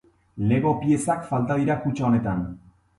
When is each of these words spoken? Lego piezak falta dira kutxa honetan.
Lego 0.51 0.71
piezak 0.85 1.29
falta 1.29 1.61
dira 1.63 1.79
kutxa 1.87 2.11
honetan. 2.13 2.47